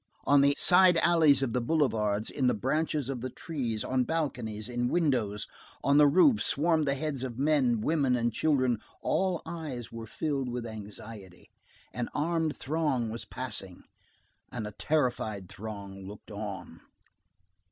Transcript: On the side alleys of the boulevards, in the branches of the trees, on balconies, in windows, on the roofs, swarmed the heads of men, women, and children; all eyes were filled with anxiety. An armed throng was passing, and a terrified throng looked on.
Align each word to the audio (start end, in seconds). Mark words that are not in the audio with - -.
On 0.25 0.41
the 0.41 0.55
side 0.57 0.97
alleys 1.03 1.43
of 1.43 1.53
the 1.53 1.61
boulevards, 1.61 2.31
in 2.31 2.47
the 2.47 2.55
branches 2.55 3.07
of 3.07 3.21
the 3.21 3.29
trees, 3.29 3.83
on 3.83 4.03
balconies, 4.03 4.67
in 4.67 4.87
windows, 4.87 5.45
on 5.83 5.99
the 5.99 6.07
roofs, 6.07 6.43
swarmed 6.43 6.87
the 6.87 6.95
heads 6.95 7.21
of 7.21 7.37
men, 7.37 7.81
women, 7.81 8.15
and 8.15 8.33
children; 8.33 8.79
all 9.03 9.43
eyes 9.45 9.91
were 9.91 10.07
filled 10.07 10.49
with 10.49 10.65
anxiety. 10.65 11.51
An 11.93 12.09
armed 12.15 12.57
throng 12.57 13.11
was 13.11 13.25
passing, 13.25 13.83
and 14.51 14.65
a 14.65 14.71
terrified 14.71 15.47
throng 15.47 16.07
looked 16.07 16.31
on. 16.31 16.81